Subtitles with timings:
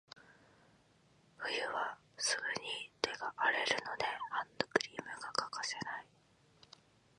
[1.37, 6.05] 冬はすぐに手が荒れるので、ハンドクリームが欠かせない。